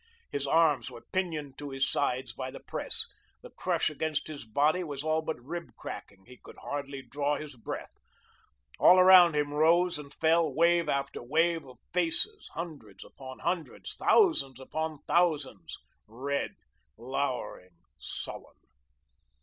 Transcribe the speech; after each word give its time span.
His 0.31 0.47
arms 0.47 0.89
were 0.89 1.05
pinioned 1.13 1.59
to 1.59 1.69
his 1.69 1.87
sides 1.87 2.33
by 2.33 2.49
the 2.49 2.59
press, 2.59 3.05
the 3.43 3.51
crush 3.51 3.87
against 3.87 4.25
his 4.27 4.45
body 4.45 4.83
was 4.83 5.03
all 5.03 5.21
but 5.21 5.39
rib 5.39 5.75
cracking, 5.77 6.25
he 6.25 6.37
could 6.37 6.57
hardly 6.63 7.03
draw 7.03 7.35
his 7.35 7.55
breath. 7.55 7.91
All 8.79 8.97
around 8.97 9.35
him 9.35 9.53
rose 9.53 9.99
and 9.99 10.11
fell 10.11 10.51
wave 10.51 10.89
after 10.89 11.21
wave 11.21 11.67
of 11.67 11.77
faces, 11.93 12.49
hundreds 12.55 13.03
upon 13.03 13.37
hundreds, 13.41 13.95
thousands 13.95 14.59
upon 14.59 15.03
thousands, 15.07 15.77
red, 16.07 16.55
lowering, 16.97 17.77
sullen. 17.99 18.57